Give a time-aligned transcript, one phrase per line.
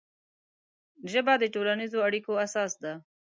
[1.11, 2.93] ژبه د ټولنیزو اړیکو اساس ده